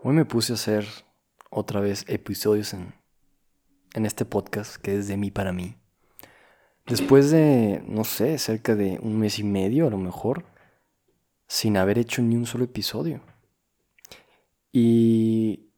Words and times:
Hoy 0.00 0.14
me 0.14 0.24
puse 0.24 0.52
a 0.52 0.54
hacer 0.54 0.86
otra 1.50 1.80
vez 1.80 2.04
episodios 2.06 2.72
en, 2.72 2.94
en 3.94 4.06
este 4.06 4.24
podcast 4.24 4.76
que 4.76 4.96
es 4.96 5.08
de 5.08 5.16
mí 5.16 5.32
para 5.32 5.52
mí. 5.52 5.76
Después 6.86 7.32
de, 7.32 7.82
no 7.84 8.04
sé, 8.04 8.38
cerca 8.38 8.76
de 8.76 9.00
un 9.02 9.18
mes 9.18 9.40
y 9.40 9.42
medio 9.42 9.88
a 9.88 9.90
lo 9.90 9.98
mejor, 9.98 10.44
sin 11.48 11.76
haber 11.76 11.98
hecho 11.98 12.22
ni 12.22 12.36
un 12.36 12.46
solo 12.46 12.62
episodio. 12.62 13.22
Y 14.70 15.72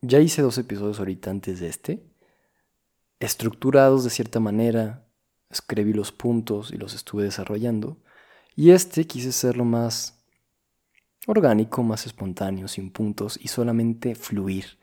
ya 0.00 0.18
hice 0.18 0.42
dos 0.42 0.58
episodios 0.58 0.98
ahorita 0.98 1.30
antes 1.30 1.60
de 1.60 1.68
este, 1.68 2.04
estructurados 3.20 4.02
de 4.02 4.10
cierta 4.10 4.40
manera, 4.40 5.06
escribí 5.48 5.92
los 5.92 6.10
puntos 6.10 6.72
y 6.72 6.76
los 6.76 6.94
estuve 6.94 7.22
desarrollando. 7.22 8.02
Y 8.56 8.72
este 8.72 9.06
quise 9.06 9.28
hacerlo 9.28 9.64
más 9.64 10.19
orgánico, 11.26 11.82
más 11.82 12.06
espontáneo, 12.06 12.68
sin 12.68 12.90
puntos 12.90 13.38
y 13.40 13.48
solamente 13.48 14.14
fluir, 14.14 14.78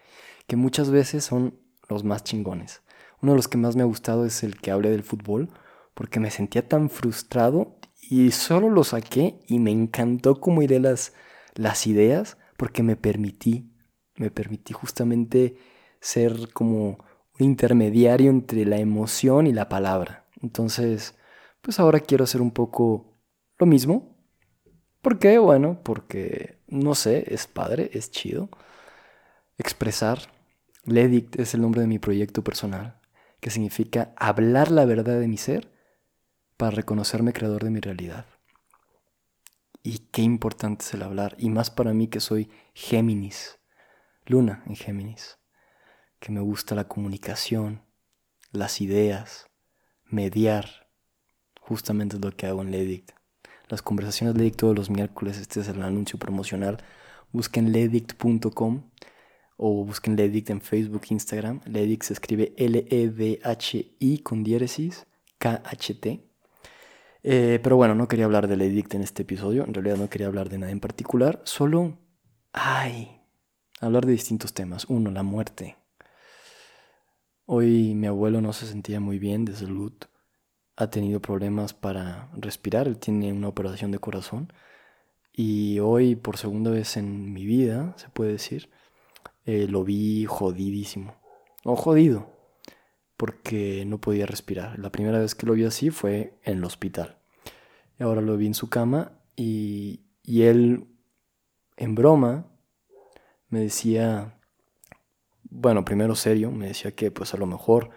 que 0.47 0.55
muchas 0.55 0.89
veces 0.89 1.23
son 1.23 1.59
los 1.89 2.03
más 2.03 2.23
chingones. 2.23 2.81
Uno 3.21 3.31
de 3.31 3.37
los 3.37 3.47
que 3.47 3.57
más 3.57 3.75
me 3.75 3.81
ha 3.81 3.85
gustado 3.85 4.25
es 4.25 4.43
el 4.43 4.57
que 4.57 4.71
hable 4.71 4.89
del 4.89 5.03
fútbol, 5.03 5.49
porque 5.93 6.19
me 6.19 6.31
sentía 6.31 6.67
tan 6.67 6.89
frustrado 6.89 7.77
y 8.01 8.31
solo 8.31 8.69
lo 8.69 8.83
saqué 8.83 9.39
y 9.47 9.59
me 9.59 9.71
encantó 9.71 10.39
cómo 10.39 10.61
iré 10.61 10.79
las, 10.79 11.13
las 11.55 11.87
ideas, 11.87 12.37
porque 12.55 12.83
me 12.83 12.95
permití, 12.95 13.71
me 14.15 14.31
permití 14.31 14.73
justamente 14.73 15.57
ser 15.99 16.53
como 16.53 16.99
un 17.39 17.45
intermediario 17.45 18.29
entre 18.29 18.65
la 18.65 18.77
emoción 18.77 19.47
y 19.47 19.53
la 19.53 19.69
palabra. 19.69 20.27
Entonces, 20.41 21.15
pues 21.61 21.79
ahora 21.79 21.99
quiero 21.99 22.23
hacer 22.23 22.41
un 22.41 22.51
poco 22.51 23.17
lo 23.57 23.65
mismo, 23.65 24.16
¿Por 25.07 25.19
qué? 25.19 25.37
Bueno, 25.37 25.79
porque, 25.83 26.57
no 26.67 26.93
sé, 26.93 27.33
es 27.33 27.47
padre, 27.47 27.91
es 27.93 28.11
chido. 28.11 28.49
Expresar. 29.57 30.19
Ledict 30.83 31.39
es 31.39 31.53
el 31.53 31.61
nombre 31.61 31.79
de 31.79 31.87
mi 31.87 31.97
proyecto 31.97 32.43
personal, 32.43 32.99
que 33.39 33.49
significa 33.49 34.11
hablar 34.17 34.69
la 34.69 34.83
verdad 34.83 35.17
de 35.17 35.29
mi 35.29 35.37
ser 35.37 35.71
para 36.57 36.71
reconocerme 36.71 37.31
creador 37.31 37.63
de 37.63 37.69
mi 37.69 37.79
realidad. 37.79 38.25
Y 39.81 39.99
qué 40.11 40.23
importante 40.23 40.83
es 40.83 40.93
el 40.93 41.03
hablar, 41.03 41.37
y 41.39 41.51
más 41.51 41.71
para 41.71 41.93
mí 41.93 42.09
que 42.09 42.19
soy 42.19 42.51
Géminis, 42.73 43.59
luna 44.25 44.61
en 44.65 44.75
Géminis, 44.75 45.37
que 46.19 46.33
me 46.33 46.41
gusta 46.41 46.75
la 46.75 46.89
comunicación, 46.89 47.81
las 48.51 48.81
ideas, 48.81 49.47
mediar, 50.03 50.89
justamente 51.61 52.17
es 52.17 52.21
lo 52.21 52.31
que 52.31 52.47
hago 52.47 52.61
en 52.61 52.71
Ledict 52.71 53.16
las 53.69 53.81
conversaciones 53.81 54.35
Ledict 54.35 54.57
todos 54.57 54.75
los 54.75 54.89
miércoles. 54.89 55.37
Este 55.37 55.59
es 55.59 55.67
el 55.67 55.81
anuncio 55.81 56.17
promocional. 56.17 56.77
Busquen 57.31 57.71
ledict.com 57.71 58.83
o 59.57 59.85
busquen 59.85 60.15
Ledict 60.15 60.49
en 60.49 60.61
Facebook, 60.61 61.01
Instagram. 61.09 61.61
Ledict 61.65 62.03
se 62.03 62.13
escribe 62.13 62.53
L-E-D-H-I 62.57 64.19
con 64.19 64.43
diéresis, 64.43 65.07
K-H-T. 65.39 66.23
Eh, 67.23 67.59
pero 67.61 67.75
bueno, 67.75 67.95
no 67.95 68.07
quería 68.07 68.25
hablar 68.25 68.47
de 68.47 68.55
Ledict 68.55 68.93
en 68.93 69.01
este 69.01 69.23
episodio. 69.23 69.65
En 69.65 69.73
realidad 69.73 69.97
no 69.97 70.09
quería 70.09 70.27
hablar 70.27 70.49
de 70.49 70.59
nada 70.59 70.71
en 70.71 70.79
particular. 70.79 71.41
Solo, 71.43 71.97
ay, 72.53 73.19
hablar 73.81 74.05
de 74.05 74.11
distintos 74.13 74.53
temas. 74.53 74.85
Uno, 74.85 75.11
la 75.11 75.23
muerte. 75.23 75.75
Hoy 77.45 77.95
mi 77.95 78.07
abuelo 78.07 78.41
no 78.41 78.53
se 78.53 78.67
sentía 78.67 78.99
muy 78.99 79.19
bien 79.19 79.45
de 79.45 79.55
salud 79.55 79.93
ha 80.77 80.89
tenido 80.89 81.19
problemas 81.19 81.73
para 81.73 82.29
respirar, 82.35 82.87
él 82.87 82.97
tiene 82.99 83.33
una 83.33 83.47
operación 83.47 83.91
de 83.91 83.99
corazón 83.99 84.53
y 85.33 85.79
hoy 85.79 86.15
por 86.15 86.37
segunda 86.37 86.71
vez 86.71 86.97
en 86.97 87.33
mi 87.33 87.45
vida, 87.45 87.93
se 87.97 88.09
puede 88.09 88.33
decir, 88.33 88.69
eh, 89.45 89.67
lo 89.67 89.83
vi 89.83 90.25
jodidísimo, 90.25 91.15
o 91.63 91.75
jodido, 91.75 92.31
porque 93.17 93.85
no 93.85 93.99
podía 93.99 94.25
respirar. 94.25 94.77
La 94.79 94.91
primera 94.91 95.19
vez 95.19 95.35
que 95.35 95.47
lo 95.47 95.53
vi 95.53 95.65
así 95.65 95.89
fue 95.89 96.39
en 96.43 96.57
el 96.57 96.63
hospital. 96.63 97.17
Y 97.99 98.03
ahora 98.03 98.21
lo 98.21 98.37
vi 98.37 98.47
en 98.47 98.53
su 98.53 98.69
cama 98.69 99.11
y, 99.35 100.01
y 100.23 100.43
él, 100.43 100.87
en 101.75 101.95
broma, 101.95 102.47
me 103.49 103.61
decía, 103.61 104.39
bueno, 105.43 105.85
primero 105.85 106.15
serio, 106.15 106.51
me 106.51 106.67
decía 106.67 106.95
que 106.95 107.11
pues 107.11 107.33
a 107.33 107.37
lo 107.37 107.45
mejor 107.45 107.89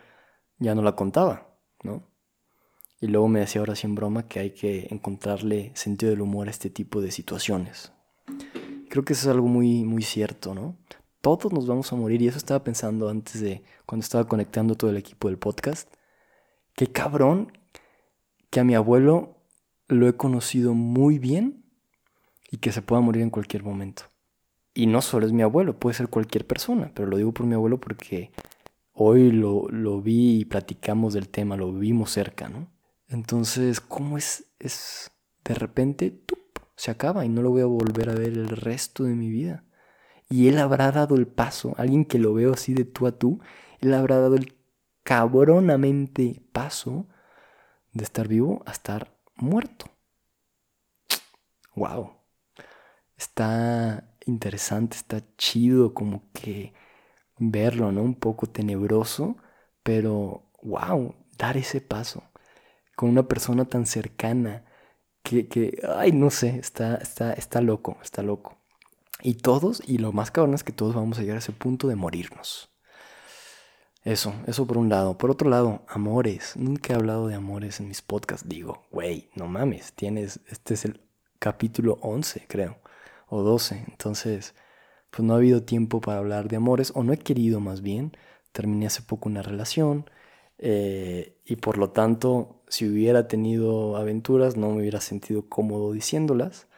ya 0.59 0.75
no 0.75 0.83
la 0.83 0.97
contaba, 0.97 1.57
¿no? 1.83 2.10
Y 3.01 3.07
luego 3.07 3.29
me 3.29 3.41
decía 3.41 3.61
ahora 3.61 3.75
sin 3.75 3.95
broma 3.95 4.29
que 4.29 4.41
hay 4.41 4.51
que 4.51 4.89
encontrarle 4.91 5.73
sentido 5.75 6.11
del 6.11 6.21
humor 6.21 6.49
a 6.49 6.51
este 6.51 6.69
tipo 6.69 7.01
de 7.01 7.11
situaciones. 7.11 7.93
Creo 8.91 9.05
que 9.05 9.15
eso 9.15 9.29
es 9.29 9.35
algo 9.35 9.49
muy, 9.49 9.85
muy 9.85 10.03
cierto, 10.03 10.55
¿no? 10.55 10.77
Todos 11.23 11.53
nos 11.53 11.67
vamos 11.67 11.93
a 11.93 11.97
morir 11.97 12.21
y 12.21 12.29
eso 12.29 12.39
estaba 12.39 12.63
pensando 12.63 13.09
antes 13.09 13.41
de 13.41 13.63
cuando 13.87 14.05
estaba 14.05 14.27
conectando 14.27 14.75
todo 14.75 14.91
el 14.91 14.97
equipo 14.97 15.29
del 15.29 15.39
podcast. 15.39 15.93
Qué 16.75 16.89
cabrón 16.89 17.53
que 18.51 18.61
a 18.61 18.65
mi 18.65 18.75
abuelo 18.75 19.37
lo 19.89 20.07
he 20.09 20.17
conocido 20.17 20.75
muy 20.75 21.19
bien 21.19 21.65
y 22.51 22.59
que 22.59 22.73
se 22.73 22.83
pueda 22.83 23.01
morir 23.01 23.23
en 23.23 23.31
cualquier 23.31 23.63
momento. 23.63 24.05
Y 24.75 24.87
no 24.87 25.03
solo 25.03 25.27
es 25.27 25.33
mi 25.33 25.43
abuelo, 25.43 25.79
puede 25.79 25.95
ser 25.95 26.09
cualquier 26.09 26.47
persona, 26.47 26.93
pero 26.95 27.09
lo 27.09 27.17
digo 27.17 27.33
por 27.33 27.47
mi 27.47 27.55
abuelo 27.55 27.81
porque 27.81 28.31
hoy 28.93 29.31
lo, 29.31 29.69
lo 29.69 30.01
vi 30.01 30.41
y 30.41 30.45
platicamos 30.45 31.15
del 31.15 31.29
tema, 31.29 31.57
lo 31.57 31.73
vimos 31.73 32.11
cerca, 32.11 32.49
¿no? 32.49 32.69
Entonces, 33.11 33.81
¿cómo 33.81 34.19
es? 34.19 34.47
Es 34.61 35.11
de 35.45 35.55
repente, 35.55 36.23
se 36.77 36.93
acaba 36.93 37.25
y 37.25 37.29
no 37.29 37.43
lo 37.43 37.51
voy 37.51 37.63
a 37.63 37.67
volver 37.67 38.09
a 38.09 38.15
ver 38.15 38.29
el 38.29 38.49
resto 38.49 39.03
de 39.03 39.15
mi 39.15 39.29
vida. 39.31 39.65
Y 40.29 40.47
él 40.47 40.59
habrá 40.59 40.93
dado 40.93 41.17
el 41.17 41.27
paso, 41.27 41.75
alguien 41.77 42.05
que 42.05 42.21
lo 42.21 42.33
veo 42.35 42.53
así 42.53 42.73
de 42.73 42.85
tú 42.85 43.09
a 43.09 43.19
tú, 43.19 43.41
él 43.81 43.95
habrá 43.95 44.21
dado 44.21 44.37
el 44.37 44.55
cabronamente 45.03 46.41
paso 46.53 47.09
de 47.93 48.05
estar 48.05 48.29
vivo 48.29 48.63
a 48.67 48.73
estar 48.73 49.19
muerto. 49.37 49.87
Wow. 51.75 52.13
Está 53.17 54.15
interesante, 54.27 54.97
está 54.97 55.23
chido 55.37 55.95
como 55.95 56.31
que 56.33 56.75
verlo, 57.39 57.91
¿no? 57.91 58.03
Un 58.03 58.15
poco 58.15 58.47
tenebroso, 58.47 59.37
pero 59.83 60.51
wow, 60.63 61.15
dar 61.37 61.57
ese 61.57 61.81
paso 61.81 62.30
con 63.01 63.09
una 63.09 63.23
persona 63.23 63.65
tan 63.65 63.87
cercana 63.87 64.63
que, 65.23 65.49
que 65.49 65.81
ay, 65.97 66.13
no 66.13 66.29
sé, 66.29 66.59
está, 66.59 66.97
está, 66.97 67.33
está 67.33 67.63
loco, 67.63 67.97
está 68.03 68.23
loco. 68.23 68.59
Y 69.23 69.37
todos, 69.37 69.83
y 69.87 69.97
lo 69.97 70.13
más 70.13 70.31
cabrón 70.31 70.53
es 70.53 70.65
que 70.65 70.73
todos 70.73 70.95
vamos 70.95 71.17
a 71.17 71.23
llegar 71.23 71.37
a 71.37 71.39
ese 71.39 71.53
punto 71.53 71.89
de 71.89 71.97
morirnos. 71.97 72.69
Eso, 74.05 74.35
eso 74.47 74.67
por 74.67 74.77
un 74.77 74.91
lado. 74.91 75.17
Por 75.17 75.31
otro 75.31 75.49
lado, 75.49 75.83
amores. 75.89 76.59
Nunca 76.59 76.93
he 76.93 76.97
hablado 76.97 77.27
de 77.27 77.37
amores 77.37 77.81
en 77.81 77.89
mis 77.89 78.03
podcasts. 78.03 78.47
Digo, 78.47 78.83
güey, 78.91 79.31
no 79.35 79.47
mames, 79.49 79.95
tienes, 79.95 80.41
este 80.49 80.75
es 80.75 80.85
el 80.85 81.01
capítulo 81.39 81.99
11, 82.03 82.45
creo, 82.49 82.81
o 83.29 83.41
12. 83.41 83.83
Entonces, 83.89 84.55
pues 85.11 85.23
no 85.27 85.33
ha 85.33 85.37
habido 85.39 85.63
tiempo 85.63 86.03
para 86.03 86.19
hablar 86.19 86.49
de 86.49 86.57
amores, 86.57 86.93
o 86.95 87.03
no 87.03 87.15
he 87.15 87.19
querido 87.19 87.61
más 87.61 87.81
bien. 87.81 88.15
Terminé 88.53 88.89
hace 88.89 89.01
poco 89.01 89.31
una 89.31 89.41
relación, 89.41 90.05
eh, 90.63 91.39
y 91.47 91.57
por 91.57 91.79
lo 91.79 91.91
tanto, 91.91 92.63
si 92.69 92.87
hubiera 92.87 93.27
tenido 93.29 93.97
aventuras, 93.97 94.57
no 94.57 94.71
me 94.71 94.83
hubiera 94.83 95.01
sentido 95.01 95.49
cómodo 95.49 95.93
diciéndolas. 95.93 96.69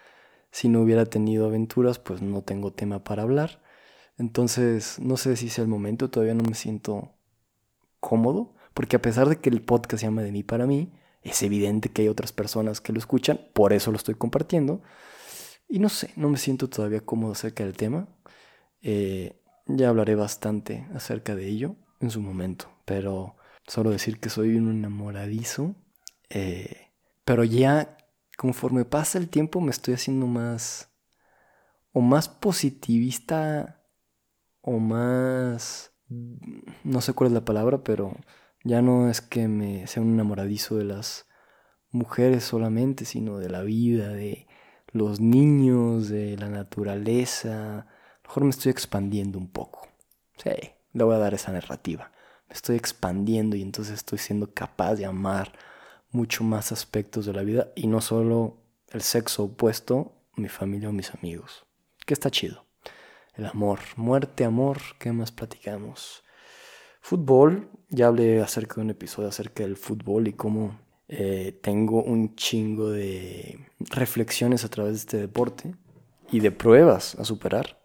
Si 0.52 0.68
no 0.68 0.82
hubiera 0.82 1.04
tenido 1.06 1.46
aventuras, 1.46 1.98
pues 1.98 2.22
no 2.22 2.42
tengo 2.42 2.72
tema 2.72 3.02
para 3.04 3.22
hablar. 3.24 3.60
Entonces, 4.18 5.00
no 5.00 5.16
sé 5.16 5.36
si 5.36 5.48
es 5.48 5.58
el 5.58 5.66
momento, 5.66 6.10
todavía 6.10 6.34
no 6.34 6.44
me 6.44 6.54
siento 6.54 7.12
cómodo, 7.98 8.54
porque 8.74 8.96
a 8.96 9.02
pesar 9.02 9.28
de 9.28 9.36
que 9.40 9.50
el 9.50 9.62
podcast 9.62 10.00
se 10.00 10.06
llama 10.06 10.22
de 10.22 10.32
mí 10.32 10.44
para 10.44 10.66
mí, 10.66 10.92
es 11.22 11.42
evidente 11.42 11.88
que 11.88 12.02
hay 12.02 12.08
otras 12.08 12.32
personas 12.32 12.80
que 12.80 12.92
lo 12.92 12.98
escuchan, 12.98 13.40
por 13.52 13.72
eso 13.72 13.90
lo 13.90 13.96
estoy 13.96 14.14
compartiendo. 14.14 14.82
Y 15.68 15.78
no 15.80 15.88
sé, 15.88 16.12
no 16.16 16.28
me 16.28 16.38
siento 16.38 16.68
todavía 16.68 17.00
cómodo 17.00 17.32
acerca 17.32 17.64
del 17.64 17.76
tema. 17.76 18.08
Eh, 18.82 19.40
ya 19.66 19.88
hablaré 19.88 20.14
bastante 20.14 20.86
acerca 20.94 21.34
de 21.34 21.48
ello 21.48 21.76
en 22.00 22.10
su 22.10 22.20
momento, 22.20 22.70
pero 22.84 23.36
Solo 23.66 23.90
decir 23.90 24.18
que 24.18 24.28
soy 24.28 24.56
un 24.56 24.70
enamoradizo. 24.70 25.74
Eh, 26.30 26.88
pero 27.24 27.44
ya 27.44 27.96
conforme 28.36 28.84
pasa 28.84 29.18
el 29.18 29.28
tiempo 29.28 29.60
me 29.60 29.70
estoy 29.70 29.94
haciendo 29.94 30.26
más... 30.26 30.90
O 31.92 32.00
más 32.00 32.28
positivista. 32.28 33.84
O 34.60 34.78
más... 34.78 35.92
No 36.84 37.00
sé 37.00 37.12
cuál 37.14 37.28
es 37.28 37.34
la 37.34 37.44
palabra, 37.44 37.82
pero 37.84 38.14
ya 38.64 38.82
no 38.82 39.08
es 39.08 39.20
que 39.20 39.48
me 39.48 39.86
sea 39.86 40.02
un 40.02 40.12
enamoradizo 40.12 40.76
de 40.76 40.84
las 40.84 41.26
mujeres 41.90 42.44
solamente, 42.44 43.04
sino 43.04 43.38
de 43.38 43.48
la 43.48 43.62
vida, 43.62 44.08
de 44.08 44.46
los 44.92 45.20
niños, 45.20 46.08
de 46.08 46.36
la 46.36 46.48
naturaleza. 46.48 47.78
A 47.78 47.86
lo 48.24 48.28
mejor 48.28 48.44
me 48.44 48.50
estoy 48.50 48.72
expandiendo 48.72 49.38
un 49.38 49.48
poco. 49.48 49.88
Sí, 50.36 50.50
le 50.92 51.04
voy 51.04 51.14
a 51.14 51.18
dar 51.18 51.34
esa 51.34 51.52
narrativa 51.52 52.12
estoy 52.52 52.76
expandiendo 52.76 53.56
y 53.56 53.62
entonces 53.62 53.94
estoy 53.94 54.18
siendo 54.18 54.52
capaz 54.52 54.94
de 54.96 55.06
amar 55.06 55.52
mucho 56.10 56.44
más 56.44 56.72
aspectos 56.72 57.26
de 57.26 57.32
la 57.32 57.42
vida 57.42 57.72
y 57.74 57.86
no 57.86 58.00
solo 58.00 58.58
el 58.90 59.02
sexo 59.02 59.44
opuesto, 59.44 60.12
mi 60.36 60.48
familia 60.48 60.90
o 60.90 60.92
mis 60.92 61.14
amigos, 61.14 61.64
que 62.06 62.14
está 62.14 62.30
chido. 62.30 62.66
el 63.34 63.46
amor. 63.46 63.80
Muerte, 63.96 64.44
amor, 64.44 64.78
¿qué 64.98 65.10
más 65.10 65.32
platicamos? 65.32 66.22
Fútbol, 67.00 67.70
ya 67.88 68.08
hablé 68.08 68.42
acerca 68.42 68.76
de 68.76 68.82
un 68.82 68.90
episodio 68.90 69.28
acerca 69.28 69.62
del 69.62 69.76
fútbol 69.76 70.28
y 70.28 70.34
cómo 70.34 70.78
eh, 71.08 71.58
tengo 71.62 72.02
un 72.02 72.36
chingo 72.36 72.90
de 72.90 73.58
reflexiones 73.78 74.64
a 74.64 74.68
través 74.68 74.92
de 74.92 74.98
este 74.98 75.16
deporte 75.16 75.74
y 76.30 76.40
de 76.40 76.50
pruebas 76.50 77.14
a 77.16 77.24
superar. 77.24 77.81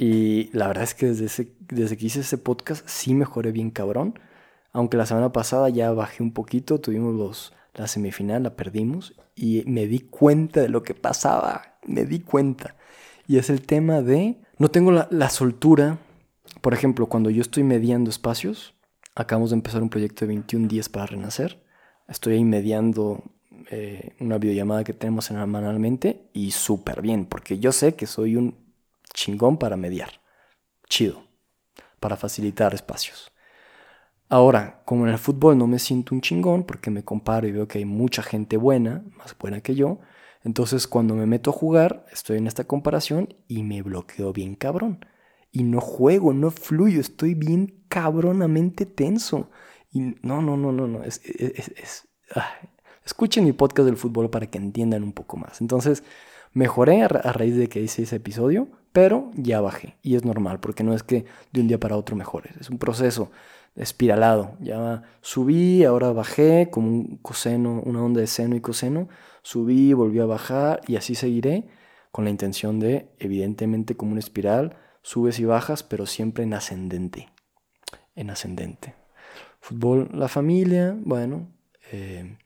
Y 0.00 0.48
la 0.56 0.68
verdad 0.68 0.84
es 0.84 0.94
que 0.94 1.06
desde, 1.06 1.48
desde 1.68 1.96
que 1.96 2.06
hice 2.06 2.20
ese 2.20 2.38
podcast 2.38 2.88
sí 2.88 3.14
mejoré 3.14 3.50
bien 3.50 3.72
cabrón. 3.72 4.16
Aunque 4.70 4.96
la 4.96 5.06
semana 5.06 5.32
pasada 5.32 5.70
ya 5.70 5.90
bajé 5.90 6.22
un 6.22 6.32
poquito, 6.32 6.80
tuvimos 6.80 7.16
los, 7.16 7.52
la 7.74 7.88
semifinal, 7.88 8.44
la 8.44 8.54
perdimos 8.54 9.14
y 9.34 9.64
me 9.66 9.88
di 9.88 9.98
cuenta 9.98 10.60
de 10.60 10.68
lo 10.68 10.84
que 10.84 10.94
pasaba. 10.94 11.80
Me 11.84 12.04
di 12.04 12.20
cuenta. 12.20 12.76
Y 13.26 13.38
es 13.38 13.50
el 13.50 13.62
tema 13.62 14.00
de... 14.00 14.40
No 14.58 14.70
tengo 14.70 14.92
la, 14.92 15.08
la 15.10 15.30
soltura. 15.30 15.98
Por 16.60 16.74
ejemplo, 16.74 17.06
cuando 17.06 17.28
yo 17.28 17.42
estoy 17.42 17.64
mediando 17.64 18.08
espacios, 18.08 18.74
acabamos 19.16 19.50
de 19.50 19.56
empezar 19.56 19.82
un 19.82 19.90
proyecto 19.90 20.20
de 20.20 20.28
21 20.28 20.68
días 20.68 20.88
para 20.88 21.06
renacer. 21.06 21.60
Estoy 22.06 22.34
ahí 22.34 22.44
mediando 22.44 23.24
eh, 23.72 24.14
una 24.20 24.38
videollamada 24.38 24.84
que 24.84 24.92
tenemos 24.92 25.24
semanalmente 25.24 26.30
y 26.32 26.52
súper 26.52 27.02
bien, 27.02 27.26
porque 27.26 27.58
yo 27.58 27.72
sé 27.72 27.96
que 27.96 28.06
soy 28.06 28.36
un 28.36 28.67
chingón 29.08 29.58
para 29.58 29.76
mediar. 29.76 30.20
Chido. 30.88 31.24
Para 32.00 32.16
facilitar 32.16 32.74
espacios. 32.74 33.32
Ahora, 34.28 34.82
como 34.84 35.06
en 35.06 35.12
el 35.12 35.18
fútbol 35.18 35.56
no 35.56 35.66
me 35.66 35.78
siento 35.78 36.14
un 36.14 36.20
chingón 36.20 36.64
porque 36.64 36.90
me 36.90 37.04
comparo 37.04 37.46
y 37.48 37.52
veo 37.52 37.66
que 37.66 37.78
hay 37.78 37.84
mucha 37.84 38.22
gente 38.22 38.56
buena, 38.56 39.02
más 39.16 39.36
buena 39.38 39.62
que 39.62 39.74
yo, 39.74 40.00
entonces 40.44 40.86
cuando 40.86 41.14
me 41.14 41.26
meto 41.26 41.50
a 41.50 41.54
jugar 41.54 42.04
estoy 42.12 42.38
en 42.38 42.46
esta 42.46 42.64
comparación 42.64 43.34
y 43.48 43.62
me 43.62 43.82
bloqueo 43.82 44.32
bien 44.32 44.54
cabrón. 44.54 45.04
Y 45.50 45.62
no 45.62 45.80
juego, 45.80 46.34
no 46.34 46.50
fluyo, 46.50 47.00
estoy 47.00 47.34
bien 47.34 47.84
cabronamente 47.88 48.84
tenso. 48.84 49.50
Y 49.90 50.00
no, 50.22 50.42
no, 50.42 50.56
no, 50.58 50.72
no, 50.72 50.86
no, 50.86 51.02
es, 51.04 51.22
Escuchen 53.04 53.44
mi 53.44 53.52
podcast 53.52 53.86
del 53.86 53.96
fútbol 53.96 54.28
para 54.28 54.48
que 54.48 54.58
entiendan 54.58 55.02
un 55.02 55.12
poco 55.12 55.38
más. 55.38 55.62
Entonces, 55.62 56.04
mejoré 56.52 57.02
a, 57.02 57.08
raíz 57.08 57.56
de 57.56 57.68
que 57.68 57.80
hice 57.80 58.02
ese 58.02 58.16
episodio, 58.16 58.68
pero 58.92 59.30
ya 59.34 59.60
bajé. 59.60 59.96
Y 60.02 60.16
es 60.16 60.24
normal, 60.24 60.60
porque 60.60 60.84
no 60.84 60.94
es 60.94 61.02
que 61.02 61.24
de 61.52 61.60
un 61.60 61.68
día 61.68 61.78
para 61.78 61.96
otro 61.96 62.16
mejores. 62.16 62.56
Es 62.58 62.70
un 62.70 62.78
proceso 62.78 63.30
espiralado. 63.76 64.56
Ya 64.60 65.02
subí, 65.20 65.84
ahora 65.84 66.12
bajé, 66.12 66.68
como 66.70 66.88
un 66.88 67.16
coseno, 67.18 67.82
una 67.84 68.02
onda 68.02 68.20
de 68.20 68.26
seno 68.26 68.56
y 68.56 68.60
coseno. 68.60 69.08
Subí, 69.42 69.92
volví 69.92 70.20
a 70.20 70.26
bajar 70.26 70.80
y 70.86 70.96
así 70.96 71.14
seguiré 71.14 71.64
con 72.10 72.24
la 72.24 72.30
intención 72.30 72.80
de, 72.80 73.08
evidentemente, 73.18 73.96
como 73.96 74.12
una 74.12 74.20
espiral, 74.20 74.76
subes 75.02 75.38
y 75.38 75.44
bajas, 75.44 75.82
pero 75.82 76.06
siempre 76.06 76.44
en 76.44 76.54
ascendente. 76.54 77.28
En 78.16 78.30
ascendente. 78.30 78.94
Fútbol, 79.60 80.08
la 80.12 80.28
familia, 80.28 80.96
bueno. 80.98 81.48
Eh, 81.92 82.36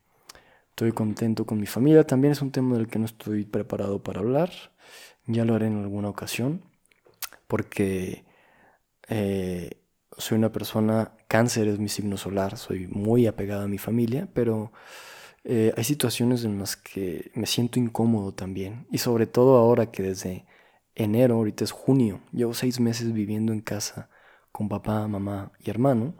Estoy 0.72 0.92
contento 0.92 1.44
con 1.44 1.60
mi 1.60 1.66
familia. 1.66 2.06
También 2.06 2.32
es 2.32 2.40
un 2.40 2.50
tema 2.50 2.76
del 2.76 2.88
que 2.88 2.98
no 2.98 3.04
estoy 3.04 3.44
preparado 3.44 4.02
para 4.02 4.20
hablar. 4.20 4.50
Ya 5.26 5.44
lo 5.44 5.54
haré 5.54 5.66
en 5.66 5.80
alguna 5.80 6.08
ocasión. 6.08 6.62
Porque 7.46 8.24
eh, 9.08 9.82
soy 10.16 10.38
una 10.38 10.52
persona, 10.52 11.12
cáncer 11.28 11.69
es 11.69 11.78
mi 11.78 11.88
signo 11.88 12.16
solar, 12.16 12.56
soy 12.56 12.86
muy 12.88 13.26
apegada 13.26 13.64
a 13.64 13.69
mi 13.69 13.78
familia, 13.78 14.28
pero 14.32 14.72
eh, 15.44 15.72
hay 15.76 15.84
situaciones 15.84 16.44
en 16.44 16.58
las 16.58 16.76
que 16.76 17.30
me 17.34 17.46
siento 17.46 17.78
incómodo 17.78 18.32
también. 18.32 18.86
Y 18.90 18.98
sobre 18.98 19.26
todo 19.26 19.56
ahora 19.56 19.90
que 19.90 20.02
desde 20.02 20.46
enero, 20.94 21.36
ahorita 21.36 21.64
es 21.64 21.72
junio, 21.72 22.20
llevo 22.32 22.54
seis 22.54 22.80
meses 22.80 23.12
viviendo 23.12 23.52
en 23.52 23.60
casa 23.60 24.10
con 24.52 24.69
papá, 24.69 25.06
mamá 25.08 25.52
y 25.58 25.70
hermano. 25.70 26.14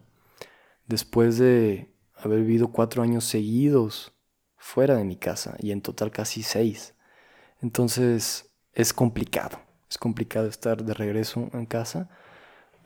Después 0.87 1.39
de 1.39 1.95
haber 2.17 2.41
vivido 2.41 2.73
cuatro 2.73 3.03
años 3.03 3.25
seguidos 3.25 4.15
fuera 4.57 4.97
de 4.97 5.05
mi 5.05 5.17
casa 5.17 5.57
y 5.61 5.73
en 5.73 5.83
total 5.83 6.11
casi 6.11 6.43
seis. 6.43 6.95
Entonces 7.61 8.52
es 8.75 8.93
complicado, 8.93 9.61
es 9.89 9.99
complicado 9.99 10.47
estar 10.49 10.85
de 10.85 10.95
regreso 10.95 11.51
en 11.53 11.67
casa 11.67 12.09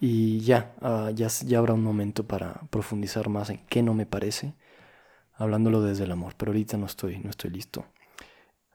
y 0.01 0.41
ya, 0.41 0.75
ah, 0.81 1.11
ya, 1.15 1.29
ya 1.29 1.59
habrá 1.59 1.75
un 1.75 1.83
momento 1.83 2.27
para 2.27 2.61
profundizar 2.71 3.29
más 3.29 3.51
en 3.51 3.59
qué 3.69 3.83
no 3.83 3.95
me 3.95 4.07
parece, 4.07 4.55
hablándolo 5.35 5.83
desde 5.83 6.05
el 6.05 6.13
amor, 6.13 6.35
pero 6.37 6.51
ahorita 6.51 6.77
no 6.77 6.87
estoy, 6.87 7.19
no 7.19 7.31
estoy 7.31 7.51
listo. 7.51 7.85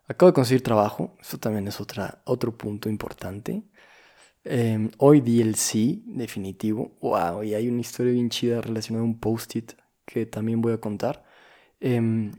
Acabo 0.07 0.31
de 0.31 0.33
conseguir 0.33 0.63
trabajo, 0.63 1.15
eso 1.21 1.37
también 1.37 1.67
es 1.67 1.79
otra, 1.79 2.21
otro 2.25 2.57
punto 2.57 2.89
importante. 2.89 3.63
Em, 4.43 4.89
hoy 4.97 5.21
di 5.21 5.41
el 5.41 5.55
sí 5.55 6.03
definitivo. 6.07 6.97
Wow, 7.01 7.43
y 7.43 7.53
hay 7.53 7.67
una 7.67 7.81
historia 7.81 8.11
bien 8.13 8.29
chida 8.29 8.61
relacionada 8.61 9.03
a 9.03 9.07
un 9.07 9.19
post-it 9.19 9.73
que 10.05 10.25
también 10.25 10.61
voy 10.61 10.73
a 10.73 10.79
contar. 10.79 11.23
Em, 11.79 12.31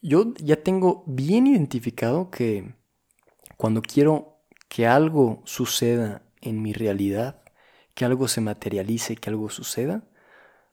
yo 0.00 0.34
ya 0.38 0.56
tengo 0.56 1.04
bien 1.06 1.46
identificado 1.46 2.30
que 2.30 2.74
cuando 3.62 3.80
quiero 3.80 4.40
que 4.68 4.88
algo 4.88 5.40
suceda 5.44 6.22
en 6.40 6.62
mi 6.62 6.72
realidad, 6.72 7.44
que 7.94 8.04
algo 8.04 8.26
se 8.26 8.40
materialice, 8.40 9.14
que 9.14 9.30
algo 9.30 9.50
suceda, 9.50 10.02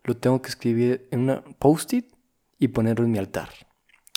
lo 0.03 0.17
tengo 0.17 0.41
que 0.41 0.49
escribir 0.49 1.07
en 1.11 1.29
un 1.29 1.55
post-it 1.59 2.11
y 2.57 2.69
ponerlo 2.69 3.05
en 3.05 3.11
mi 3.11 3.19
altar. 3.19 3.49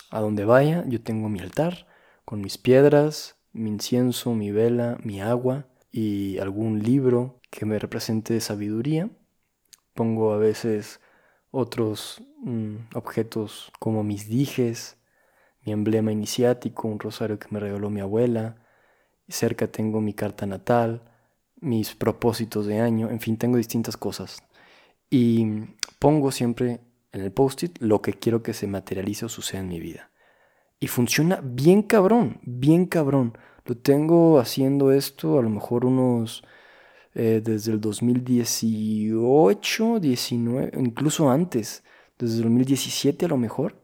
A 0.09 0.21
donde 0.21 0.43
vaya, 0.43 0.85
yo 0.87 0.99
tengo 1.03 1.29
mi 1.29 1.39
altar 1.39 1.85
con 2.25 2.41
mis 2.41 2.57
piedras, 2.57 3.35
mi 3.51 3.69
incienso, 3.69 4.33
mi 4.33 4.49
vela, 4.49 4.97
mi 5.03 5.21
agua 5.21 5.67
y 5.91 6.39
algún 6.39 6.81
libro 6.81 7.41
que 7.51 7.67
me 7.67 7.77
represente 7.77 8.41
sabiduría. 8.41 9.07
Pongo 9.93 10.33
a 10.33 10.37
veces 10.37 10.99
otros 11.51 12.23
mm, 12.39 12.77
objetos 12.95 13.71
como 13.77 14.03
mis 14.03 14.27
dijes, 14.27 14.97
mi 15.63 15.73
emblema 15.73 16.11
iniciático, 16.11 16.87
un 16.87 16.97
rosario 16.97 17.37
que 17.37 17.49
me 17.51 17.59
regaló 17.59 17.91
mi 17.91 18.01
abuela, 18.01 18.57
cerca 19.27 19.67
tengo 19.67 20.01
mi 20.01 20.13
carta 20.13 20.45
natal, 20.45 21.03
mis 21.59 21.95
propósitos 21.95 22.65
de 22.65 22.79
año, 22.79 23.09
en 23.09 23.19
fin, 23.19 23.37
tengo 23.37 23.57
distintas 23.57 23.97
cosas. 23.97 24.43
Y 25.09 25.45
pongo 25.99 26.31
siempre 26.31 26.81
en 27.11 27.21
el 27.21 27.31
post-it 27.31 27.77
lo 27.79 28.01
que 28.01 28.13
quiero 28.13 28.43
que 28.43 28.53
se 28.53 28.67
materialice 28.67 29.25
o 29.25 29.29
suceda 29.29 29.61
en 29.61 29.69
mi 29.69 29.79
vida. 29.79 30.11
Y 30.79 30.87
funciona 30.87 31.39
bien 31.43 31.83
cabrón, 31.83 32.39
bien 32.43 32.85
cabrón. 32.85 33.37
Lo 33.65 33.77
tengo 33.77 34.39
haciendo 34.39 34.91
esto 34.91 35.39
a 35.39 35.41
lo 35.41 35.49
mejor 35.49 35.85
unos... 35.85 36.43
Eh, 37.15 37.41
desde 37.43 37.71
el 37.71 37.79
2018, 37.79 39.99
19, 39.99 40.71
incluso 40.79 41.29
antes, 41.29 41.83
desde 42.17 42.37
el 42.37 42.43
2017 42.43 43.25
a 43.25 43.29
lo 43.29 43.37
mejor, 43.37 43.79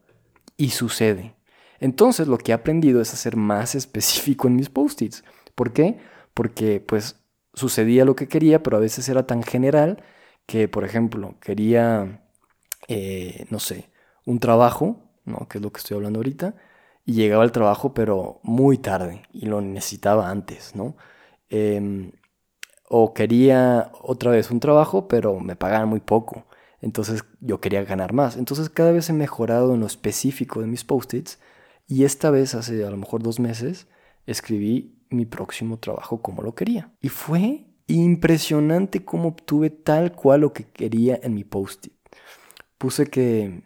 y 0.57 0.69
sucede. 0.69 1.35
Entonces 1.79 2.27
lo 2.27 2.37
que 2.37 2.51
he 2.51 2.55
aprendido 2.55 3.01
es 3.01 3.13
a 3.13 3.17
ser 3.17 3.35
más 3.35 3.75
específico 3.75 4.47
en 4.47 4.55
mis 4.55 4.69
post-its. 4.69 5.23
¿Por 5.55 5.73
qué? 5.73 5.99
Porque 6.33 6.79
pues 6.81 7.17
sucedía 7.53 8.05
lo 8.05 8.15
que 8.15 8.27
quería, 8.27 8.63
pero 8.63 8.77
a 8.77 8.79
veces 8.79 9.09
era 9.09 9.25
tan 9.27 9.43
general 9.43 10.03
que, 10.45 10.67
por 10.67 10.83
ejemplo, 10.83 11.35
quería, 11.41 12.23
eh, 12.87 13.45
no 13.49 13.59
sé, 13.59 13.89
un 14.25 14.39
trabajo, 14.39 14.97
¿no? 15.25 15.47
que 15.47 15.59
es 15.59 15.63
lo 15.63 15.71
que 15.71 15.79
estoy 15.79 15.95
hablando 15.95 16.19
ahorita, 16.19 16.55
y 17.05 17.13
llegaba 17.13 17.43
al 17.43 17.51
trabajo 17.51 17.93
pero 17.93 18.39
muy 18.43 18.77
tarde 18.77 19.23
y 19.33 19.47
lo 19.47 19.61
necesitaba 19.61 20.29
antes, 20.29 20.75
¿no? 20.75 20.95
Em, 21.49 22.11
o 22.89 23.13
quería 23.13 23.91
otra 24.01 24.31
vez 24.31 24.51
un 24.51 24.59
trabajo, 24.59 25.07
pero 25.07 25.39
me 25.39 25.55
pagaban 25.55 25.89
muy 25.89 25.99
poco. 26.01 26.45
Entonces 26.81 27.25
yo 27.41 27.59
quería 27.61 27.83
ganar 27.83 28.13
más. 28.13 28.37
Entonces 28.37 28.69
cada 28.69 28.91
vez 28.91 29.09
he 29.09 29.13
mejorado 29.13 29.73
en 29.73 29.81
lo 29.81 29.87
específico 29.87 30.61
de 30.61 30.67
mis 30.67 30.83
post-its 30.85 31.39
y 31.89 32.03
esta 32.03 32.29
vez, 32.29 32.53
hace 32.53 32.85
a 32.85 32.91
lo 32.91 32.97
mejor 32.97 33.23
dos 33.23 33.39
meses, 33.39 33.87
escribí 34.27 35.03
mi 35.09 35.25
próximo 35.25 35.79
trabajo 35.79 36.21
como 36.21 36.43
lo 36.43 36.53
quería. 36.53 36.93
Y 37.01 37.09
fue 37.09 37.65
impresionante 37.87 39.03
cómo 39.03 39.29
obtuve 39.29 39.71
tal 39.71 40.11
cual 40.11 40.41
lo 40.41 40.53
que 40.53 40.65
quería 40.65 41.19
en 41.23 41.33
mi 41.33 41.43
post-it. 41.43 41.93
Puse 42.77 43.07
que 43.07 43.63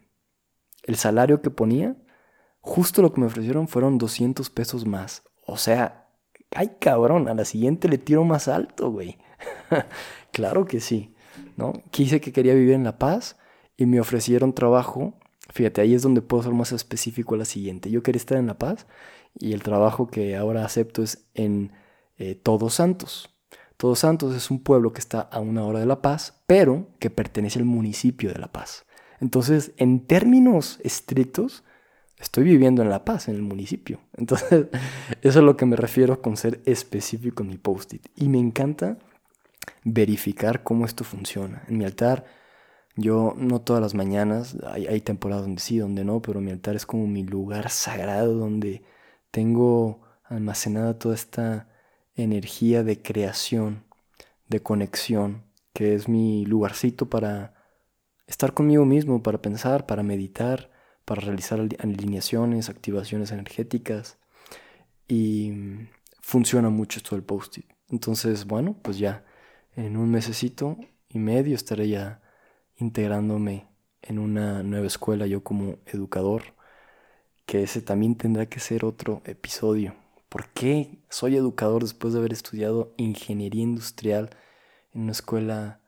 el 0.84 0.96
salario 0.96 1.42
que 1.42 1.50
ponía, 1.50 1.98
justo 2.62 3.02
lo 3.02 3.12
que 3.12 3.20
me 3.20 3.26
ofrecieron 3.26 3.68
fueron 3.68 3.98
200 3.98 4.48
pesos 4.48 4.86
más. 4.86 5.22
O 5.46 5.58
sea, 5.58 6.08
ay 6.50 6.76
cabrón, 6.80 7.28
a 7.28 7.34
la 7.34 7.44
siguiente 7.44 7.90
le 7.90 7.98
tiro 7.98 8.24
más 8.24 8.48
alto, 8.48 8.90
güey. 8.90 9.18
claro 10.32 10.64
que 10.64 10.80
sí, 10.80 11.14
¿no? 11.58 11.74
Quise 11.90 12.22
que 12.22 12.32
quería 12.32 12.54
vivir 12.54 12.72
en 12.72 12.84
La 12.84 12.98
Paz 12.98 13.36
y 13.76 13.84
me 13.84 14.00
ofrecieron 14.00 14.54
trabajo 14.54 15.20
Fíjate, 15.52 15.80
ahí 15.80 15.94
es 15.94 16.02
donde 16.02 16.22
puedo 16.22 16.42
ser 16.42 16.52
más 16.52 16.72
específico 16.72 17.34
a 17.34 17.38
la 17.38 17.44
siguiente. 17.44 17.90
Yo 17.90 18.02
quería 18.02 18.18
estar 18.18 18.38
en 18.38 18.46
La 18.46 18.58
Paz 18.58 18.86
y 19.38 19.52
el 19.52 19.62
trabajo 19.62 20.08
que 20.08 20.36
ahora 20.36 20.64
acepto 20.64 21.02
es 21.02 21.26
en 21.34 21.72
eh, 22.16 22.34
Todos 22.34 22.74
Santos. 22.74 23.30
Todos 23.76 23.98
Santos 23.98 24.34
es 24.34 24.50
un 24.50 24.62
pueblo 24.62 24.92
que 24.92 25.00
está 25.00 25.20
a 25.20 25.40
una 25.40 25.64
hora 25.64 25.80
de 25.80 25.86
La 25.86 26.00
Paz, 26.00 26.42
pero 26.46 26.88
que 26.98 27.10
pertenece 27.10 27.58
al 27.58 27.64
municipio 27.64 28.32
de 28.32 28.38
La 28.38 28.52
Paz. 28.52 28.86
Entonces, 29.20 29.72
en 29.76 30.06
términos 30.06 30.80
estrictos, 30.82 31.64
estoy 32.18 32.44
viviendo 32.44 32.82
en 32.82 32.90
La 32.90 33.04
Paz, 33.04 33.28
en 33.28 33.34
el 33.34 33.42
municipio. 33.42 34.00
Entonces, 34.16 34.66
eso 35.22 35.38
es 35.38 35.44
lo 35.44 35.56
que 35.56 35.66
me 35.66 35.76
refiero 35.76 36.22
con 36.22 36.36
ser 36.36 36.60
específico 36.64 37.42
en 37.42 37.50
mi 37.50 37.58
post-it. 37.58 38.06
Y 38.16 38.28
me 38.28 38.38
encanta 38.38 38.98
verificar 39.82 40.62
cómo 40.62 40.86
esto 40.86 41.04
funciona. 41.04 41.64
En 41.68 41.78
mi 41.78 41.84
altar, 41.84 42.24
yo 42.96 43.34
no 43.36 43.60
todas 43.60 43.82
las 43.82 43.94
mañanas, 43.94 44.56
hay, 44.64 45.00
temporadas 45.00 45.44
donde 45.44 45.60
sí, 45.60 45.78
donde 45.78 46.04
no, 46.04 46.22
pero 46.22 46.40
mi 46.40 46.50
altar 46.52 46.76
es 46.76 46.86
como 46.86 47.06
mi 47.06 47.24
lugar 47.24 47.70
sagrado 47.70 48.34
donde 48.34 48.82
tengo 49.30 50.02
almacenada 50.24 50.98
toda 50.98 51.14
esta 51.14 51.68
energía 52.14 52.84
de 52.84 53.02
creación, 53.02 53.84
de 54.48 54.62
conexión, 54.62 55.44
que 55.72 55.94
es 55.94 56.08
mi 56.08 56.46
lugarcito 56.46 57.10
para 57.10 57.54
estar 58.26 58.54
conmigo 58.54 58.84
mismo, 58.84 59.22
para 59.22 59.42
pensar, 59.42 59.86
para 59.86 60.02
meditar, 60.02 60.70
para 61.04 61.20
realizar 61.20 61.60
alineaciones, 61.80 62.68
activaciones 62.68 63.32
energéticas. 63.32 64.18
Y 65.08 65.52
funciona 66.20 66.70
mucho 66.70 66.98
esto 66.98 67.16
del 67.16 67.24
post-it. 67.24 67.66
Entonces, 67.90 68.46
bueno, 68.46 68.76
pues 68.82 68.98
ya 68.98 69.24
en 69.76 69.96
un 69.96 70.10
mesecito 70.10 70.78
y 71.08 71.18
medio 71.18 71.54
estaré 71.54 71.88
ya 71.88 72.22
integrándome 72.76 73.66
en 74.02 74.18
una 74.18 74.62
nueva 74.62 74.86
escuela 74.86 75.26
yo 75.26 75.42
como 75.42 75.78
educador, 75.86 76.42
que 77.46 77.62
ese 77.62 77.82
también 77.82 78.16
tendrá 78.16 78.46
que 78.46 78.60
ser 78.60 78.84
otro 78.84 79.22
episodio. 79.24 79.94
¿Por 80.28 80.48
qué 80.48 80.98
soy 81.08 81.36
educador 81.36 81.82
después 81.82 82.12
de 82.12 82.20
haber 82.20 82.32
estudiado 82.32 82.92
ingeniería 82.96 83.62
industrial 83.62 84.30
en 84.92 85.02
una 85.02 85.12
escuela 85.12 85.80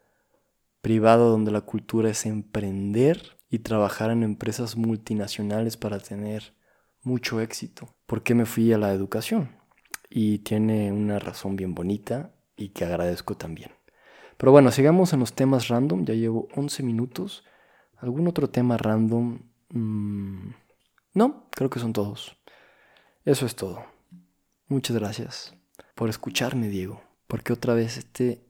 privada 0.80 1.24
donde 1.24 1.50
la 1.50 1.62
cultura 1.62 2.10
es 2.10 2.26
emprender 2.26 3.36
y 3.50 3.60
trabajar 3.60 4.10
en 4.10 4.22
empresas 4.22 4.76
multinacionales 4.76 5.76
para 5.76 5.98
tener 5.98 6.54
mucho 7.02 7.40
éxito? 7.40 7.88
¿Por 8.06 8.22
qué 8.22 8.34
me 8.34 8.46
fui 8.46 8.72
a 8.72 8.78
la 8.78 8.92
educación? 8.92 9.50
Y 10.08 10.38
tiene 10.38 10.92
una 10.92 11.18
razón 11.18 11.56
bien 11.56 11.74
bonita 11.74 12.30
y 12.56 12.68
que 12.68 12.84
agradezco 12.84 13.36
también. 13.36 13.75
Pero 14.36 14.52
bueno, 14.52 14.70
sigamos 14.70 15.12
en 15.12 15.20
los 15.20 15.32
temas 15.32 15.68
random. 15.68 16.04
Ya 16.04 16.14
llevo 16.14 16.48
11 16.54 16.82
minutos. 16.82 17.44
¿Algún 17.98 18.28
otro 18.28 18.48
tema 18.50 18.76
random? 18.76 19.38
Mm, 19.70 20.50
no, 21.14 21.48
creo 21.50 21.70
que 21.70 21.80
son 21.80 21.92
todos. 21.92 22.36
Eso 23.24 23.46
es 23.46 23.56
todo. 23.56 23.84
Muchas 24.68 24.96
gracias 24.96 25.54
por 25.94 26.08
escucharme, 26.08 26.68
Diego. 26.68 27.00
Porque 27.26 27.52
otra 27.52 27.74
vez 27.74 27.96
este 27.96 28.46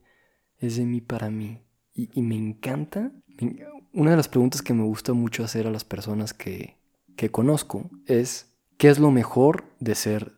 es 0.57 0.77
de 0.77 0.85
mí 0.85 1.01
para 1.01 1.29
mí. 1.29 1.63
Y, 1.93 2.21
me 2.21 2.35
encanta. 2.35 3.11
Una 3.91 4.11
de 4.11 4.17
las 4.17 4.27
preguntas 4.27 4.61
que 4.61 4.73
me 4.73 4.83
gusta 4.83 5.13
mucho 5.13 5.43
hacer 5.43 5.65
a 5.65 5.71
las 5.71 5.83
personas 5.83 6.33
que, 6.33 6.77
que 7.15 7.31
conozco 7.31 7.89
es, 8.05 8.55
¿qué 8.77 8.89
es 8.89 8.99
lo 8.99 9.09
mejor 9.09 9.63
de 9.79 9.95
ser? 9.95 10.36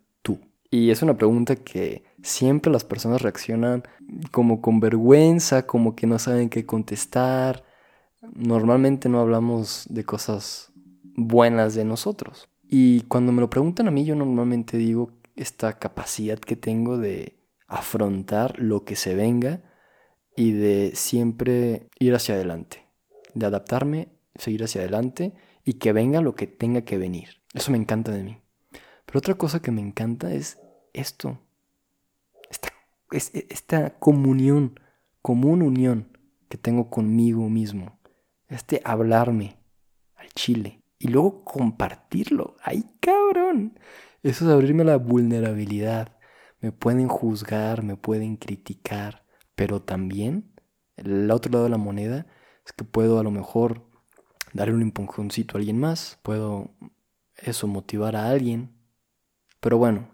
Y 0.72 0.92
es 0.92 1.02
una 1.02 1.18
pregunta 1.18 1.56
que 1.56 2.04
siempre 2.22 2.72
las 2.72 2.84
personas 2.84 3.22
reaccionan 3.22 3.84
como 4.32 4.62
con 4.62 4.80
vergüenza, 4.80 5.66
como 5.66 5.96
que 5.96 6.06
no 6.06 6.20
saben 6.20 6.50
qué 6.50 6.66
contestar. 6.66 7.64
Normalmente 8.22 9.10
no 9.10 9.20
hablamos 9.20 9.86
de 9.90 10.04
cosas 10.04 10.72
buenas 11.16 11.74
de 11.74 11.86
nosotros. 11.86 12.50
Y 12.64 13.02
cuando 13.02 13.32
me 13.32 13.42
lo 13.42 13.50
preguntan 13.50 13.88
a 13.88 13.92
mí, 13.92 14.06
yo 14.06 14.16
normalmente 14.16 14.78
digo 14.78 15.12
esta 15.36 15.80
capacidad 15.80 16.38
que 16.38 16.56
tengo 16.56 16.98
de 16.98 17.40
afrontar 17.68 18.60
lo 18.60 18.84
que 18.86 18.96
se 18.96 19.16
venga 19.16 19.64
y 20.36 20.52
de 20.52 20.92
siempre 20.94 21.88
ir 22.00 22.14
hacia 22.14 22.36
adelante, 22.36 22.86
de 23.34 23.46
adaptarme, 23.46 24.10
seguir 24.36 24.64
hacia 24.64 24.82
adelante 24.82 25.34
y 25.66 25.74
que 25.74 25.94
venga 25.94 26.22
lo 26.22 26.36
que 26.36 26.48
tenga 26.48 26.82
que 26.82 26.98
venir. 26.98 27.42
Eso 27.54 27.72
me 27.72 27.78
encanta 27.78 28.12
de 28.12 28.24
mí. 28.24 28.38
Pero 29.10 29.18
otra 29.18 29.34
cosa 29.34 29.60
que 29.60 29.72
me 29.72 29.82
encanta 29.82 30.32
es 30.32 30.60
esto, 30.94 31.40
esta, 33.10 33.98
comunión, 33.98 34.80
común 35.24 35.64
unión 35.64 36.16
que 36.48 36.60
tengo 36.60 36.92
conmigo 36.92 37.50
mismo, 37.50 38.00
este 38.50 38.84
hablarme 38.86 39.58
al 40.16 40.30
chile 40.36 40.84
y 41.00 41.08
luego 41.08 41.44
compartirlo. 41.44 42.56
¡Ay, 42.62 42.86
cabrón! 43.00 43.80
Eso 44.22 44.46
es 44.46 44.52
abrirme 44.52 44.84
a 44.84 44.86
la 44.86 44.98
vulnerabilidad. 44.98 46.16
Me 46.60 46.72
pueden 46.72 47.08
juzgar, 47.08 47.82
me 47.82 47.98
pueden 47.98 48.38
criticar, 48.38 49.26
pero 49.56 49.82
también 49.82 50.54
el 50.98 51.32
otro 51.32 51.52
lado 51.52 51.64
de 51.64 51.72
la 51.72 51.78
moneda 51.78 52.28
es 52.64 52.74
que 52.74 52.84
puedo 52.84 53.18
a 53.18 53.24
lo 53.24 53.32
mejor 53.32 53.90
darle 54.54 54.76
un 54.76 54.84
empujoncito 54.84 55.58
a 55.58 55.62
alguien 55.62 55.80
más, 55.80 56.20
puedo 56.22 56.76
eso 57.38 57.66
motivar 57.66 58.16
a 58.16 58.30
alguien, 58.30 58.79
pero 59.60 59.78
bueno, 59.78 60.10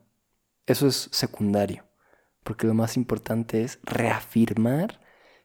eso 0.65 0.87
es 0.87 1.09
secundario, 1.11 1.85
porque 2.43 2.67
lo 2.67 2.73
más 2.73 2.97
importante 2.97 3.61
es 3.61 3.79
reafirmar 3.83 4.99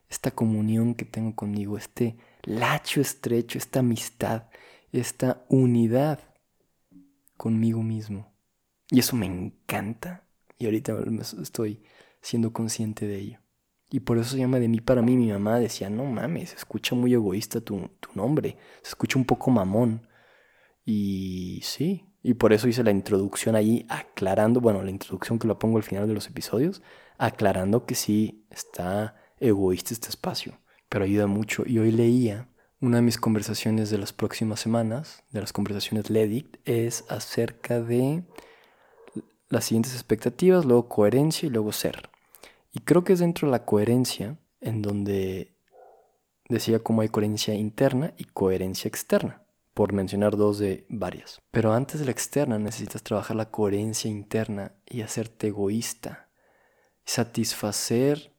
esta 0.09 0.31
comunión 0.31 0.95
que 0.95 1.05
tengo 1.05 1.35
conmigo, 1.35 1.77
este 1.77 2.17
lacho 2.43 2.99
estrecho, 2.99 3.57
esta 3.57 3.79
amistad, 3.79 4.49
esta 4.91 5.45
unidad 5.47 6.19
conmigo 7.37 7.81
mismo. 7.81 8.31
Y 8.89 8.99
eso 8.99 9.15
me 9.15 9.25
encanta. 9.25 10.27
Y 10.57 10.65
ahorita 10.65 10.97
estoy 11.41 11.81
siendo 12.21 12.51
consciente 12.51 13.07
de 13.07 13.17
ello. 13.17 13.39
Y 13.89 14.01
por 14.01 14.17
eso 14.17 14.31
se 14.31 14.37
llama 14.37 14.59
de 14.59 14.67
mí 14.67 14.81
para 14.81 15.01
mí. 15.01 15.15
Mi 15.15 15.31
mamá 15.31 15.59
decía, 15.59 15.89
no 15.89 16.05
mames, 16.05 16.49
se 16.51 16.55
escucha 16.57 16.93
muy 16.93 17.13
egoísta 17.13 17.61
tu, 17.61 17.89
tu 17.99 18.09
nombre. 18.15 18.57
Se 18.83 18.89
escucha 18.89 19.17
un 19.17 19.25
poco 19.25 19.49
mamón. 19.49 20.07
Y 20.85 21.61
sí, 21.63 22.10
y 22.23 22.35
por 22.35 22.53
eso 22.53 22.67
hice 22.67 22.83
la 22.83 22.91
introducción 22.91 23.55
ahí 23.55 23.85
aclarando, 23.89 24.61
bueno, 24.61 24.83
la 24.83 24.91
introducción 24.91 25.39
que 25.39 25.47
lo 25.47 25.57
pongo 25.57 25.77
al 25.77 25.83
final 25.83 26.07
de 26.07 26.13
los 26.13 26.27
episodios, 26.27 26.81
aclarando 27.17 27.85
que 27.85 27.95
sí 27.95 28.45
está 28.49 29.15
egoísta 29.39 29.93
este 29.93 30.09
espacio, 30.09 30.59
pero 30.87 31.05
ayuda 31.05 31.27
mucho. 31.27 31.63
Y 31.65 31.79
hoy 31.79 31.91
leía 31.91 32.47
una 32.79 32.97
de 32.97 33.03
mis 33.03 33.17
conversaciones 33.17 33.89
de 33.89 33.97
las 33.97 34.13
próximas 34.13 34.59
semanas, 34.59 35.23
de 35.31 35.41
las 35.41 35.51
conversaciones 35.51 36.09
LEDIC, 36.09 36.59
es 36.65 37.05
acerca 37.09 37.81
de 37.81 38.23
las 39.49 39.65
siguientes 39.65 39.93
expectativas, 39.93 40.65
luego 40.65 40.87
coherencia 40.87 41.47
y 41.47 41.49
luego 41.49 41.71
ser. 41.71 42.09
Y 42.71 42.81
creo 42.81 43.03
que 43.03 43.13
es 43.13 43.19
dentro 43.19 43.47
de 43.47 43.51
la 43.51 43.65
coherencia 43.65 44.37
en 44.61 44.81
donde 44.81 45.53
decía 46.49 46.79
cómo 46.79 47.01
hay 47.01 47.09
coherencia 47.09 47.55
interna 47.55 48.13
y 48.17 48.25
coherencia 48.25 48.87
externa 48.87 49.40
por 49.73 49.93
mencionar 49.93 50.35
dos 50.35 50.59
de 50.59 50.85
varias. 50.89 51.41
Pero 51.51 51.73
antes 51.73 51.99
de 51.99 52.05
la 52.05 52.11
externa 52.11 52.59
necesitas 52.59 53.03
trabajar 53.03 53.35
la 53.35 53.51
coherencia 53.51 54.09
interna 54.09 54.75
y 54.85 55.01
hacerte 55.01 55.47
egoísta. 55.47 56.29
Satisfacer, 57.05 58.33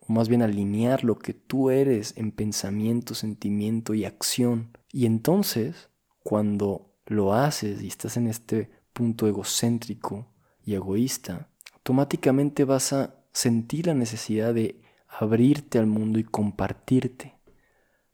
o 0.00 0.12
más 0.12 0.28
bien 0.28 0.42
alinear 0.42 1.04
lo 1.04 1.18
que 1.18 1.34
tú 1.34 1.70
eres 1.70 2.14
en 2.16 2.32
pensamiento, 2.32 3.14
sentimiento 3.14 3.94
y 3.94 4.04
acción. 4.04 4.76
Y 4.92 5.06
entonces, 5.06 5.90
cuando 6.22 6.94
lo 7.06 7.34
haces 7.34 7.82
y 7.82 7.88
estás 7.88 8.16
en 8.16 8.28
este 8.28 8.70
punto 8.92 9.26
egocéntrico 9.26 10.32
y 10.64 10.74
egoísta, 10.74 11.50
automáticamente 11.74 12.64
vas 12.64 12.92
a 12.92 13.16
sentir 13.32 13.86
la 13.86 13.94
necesidad 13.94 14.54
de 14.54 14.80
abrirte 15.08 15.78
al 15.78 15.86
mundo 15.86 16.18
y 16.18 16.24
compartirte, 16.24 17.34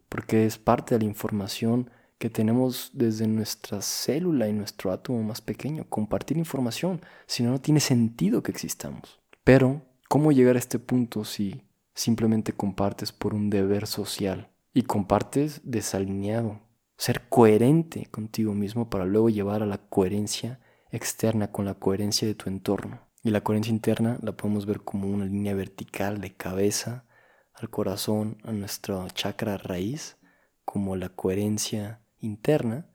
porque 0.09 0.47
es 0.47 0.59
parte 0.59 0.95
de 0.95 1.01
la 1.01 1.11
información 1.11 1.91
que 2.19 2.31
tenemos 2.31 2.91
desde 2.95 3.27
nuestra 3.27 3.83
célula 3.83 4.49
y 4.49 4.53
nuestro 4.53 4.91
átomo 4.91 5.23
más 5.23 5.41
pequeño, 5.41 5.85
compartir 5.89 6.39
información, 6.39 7.01
si 7.27 7.43
no, 7.43 7.51
no 7.51 7.61
tiene 7.61 7.81
sentido 7.81 8.43
que 8.43 8.53
existamos. 8.53 9.21
Pero, 9.45 9.83
¿cómo 10.09 10.33
llegar 10.33 10.57
a 10.57 10.61
este 10.61 10.79
punto 10.79 11.25
si 11.25 11.63
simplemente 11.95 12.53
compartes 12.53 13.13
por 13.13 13.35
un 13.35 13.51
deber 13.51 13.87
social 13.87 14.51
y 14.73 14.83
compartes 14.83 15.61
desalineado? 15.65 16.61
Ser 16.97 17.29
coherente 17.29 18.07
contigo 18.07 18.55
mismo 18.55 18.89
para 18.89 19.05
luego 19.05 19.29
llevar 19.29 19.63
a 19.63 19.67
la 19.67 19.79
coherencia 19.79 20.61
externa 20.91 21.53
con 21.53 21.67
la 21.67 21.75
coherencia 21.75 22.27
de 22.27 22.35
tu 22.35 22.49
entorno. 22.49 23.01
Y 23.23 23.31
la 23.31 23.43
coherencia 23.43 23.73
interna 23.73 24.19
la 24.23 24.37
podemos 24.37 24.67
ver 24.67 24.81
como 24.83 25.09
una 25.09 25.27
línea 25.27 25.55
vertical 25.55 26.21
de 26.21 26.35
cabeza 26.35 27.05
al 27.53 27.71
corazón, 27.71 28.39
a 28.45 28.53
nuestra 28.53 29.07
chakra 29.09 29.59
raíz, 29.59 30.17
como 30.65 30.97
la 30.97 31.09
coherencia 31.09 32.01
interna 32.21 32.87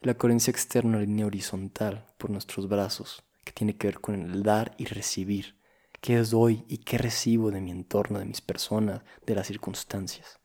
y 0.00 0.06
la 0.06 0.14
coherencia 0.14 0.50
externa, 0.50 0.98
la 0.98 1.04
línea 1.04 1.26
horizontal 1.26 2.06
por 2.18 2.30
nuestros 2.30 2.68
brazos, 2.68 3.22
que 3.44 3.52
tiene 3.52 3.76
que 3.76 3.88
ver 3.88 4.00
con 4.00 4.14
el 4.14 4.42
dar 4.42 4.74
y 4.78 4.86
recibir. 4.86 5.58
¿Qué 6.00 6.18
doy 6.22 6.64
y 6.68 6.78
qué 6.78 6.96
recibo 6.96 7.50
de 7.50 7.60
mi 7.60 7.70
entorno, 7.70 8.18
de 8.18 8.24
mis 8.24 8.40
personas, 8.40 9.02
de 9.26 9.34
las 9.34 9.46
circunstancias? 9.46 10.40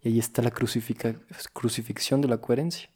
Y 0.00 0.08
ahí 0.08 0.18
está 0.18 0.42
la 0.42 0.50
crucifixión 0.50 2.20
de 2.20 2.28
la 2.28 2.38
coherencia, 2.38 2.90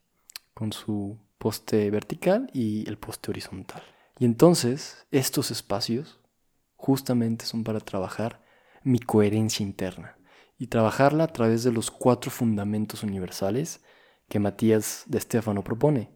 con 0.54 0.72
su 0.72 1.18
poste 1.38 1.90
vertical 1.90 2.50
y 2.52 2.88
el 2.88 2.98
poste 2.98 3.30
horizontal. 3.30 3.82
Y 4.18 4.24
entonces 4.24 5.06
estos 5.10 5.50
espacios 5.50 6.18
justamente 6.76 7.44
son 7.44 7.64
para 7.64 7.80
trabajar 7.80 8.42
mi 8.82 8.98
coherencia 8.98 9.64
interna 9.64 10.16
y 10.58 10.66
trabajarla 10.66 11.24
a 11.24 11.32
través 11.32 11.62
de 11.62 11.72
los 11.72 11.90
cuatro 11.90 12.30
fundamentos 12.30 13.02
universales 13.02 13.80
que 14.28 14.38
Matías 14.38 15.04
de 15.06 15.20
Stefano 15.20 15.64
propone. 15.64 16.10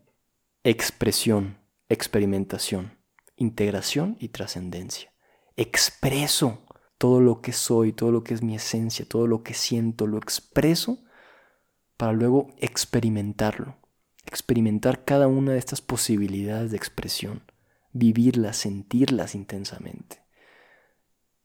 expresión, 0.64 1.59
experimentación, 1.88 2.99
integración 3.37 4.16
y 4.21 4.28
trascendencia. 4.28 5.12
Expreso 5.57 6.64
todo 6.99 7.21
lo 7.21 7.40
que 7.40 7.52
soy, 7.52 7.92
todo 7.92 8.12
lo 8.12 8.23
que 8.23 8.35
es 8.35 8.42
mi 8.42 8.54
esencia, 8.54 9.04
todo 9.09 9.26
lo 9.26 9.42
que 9.42 9.54
siento, 9.54 10.07
lo 10.07 10.19
expreso 10.19 11.02
para 11.97 12.12
luego 12.12 12.54
experimentarlo. 12.59 13.76
Experimentar 14.25 15.04
cada 15.04 15.26
una 15.26 15.52
de 15.52 15.59
estas 15.59 15.81
posibilidades 15.81 16.71
de 16.71 16.76
expresión, 16.76 17.42
vivirlas, 17.92 18.57
sentirlas 18.57 19.35
intensamente, 19.35 20.23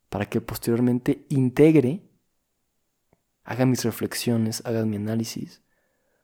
para 0.10 0.30
que 0.30 0.42
posteriormente 0.42 1.26
integre, 1.30 2.08
haga 3.44 3.66
mis 3.66 3.84
reflexiones, 3.84 4.62
haga 4.64 4.86
mi 4.86 4.98
análisis, 4.98 5.64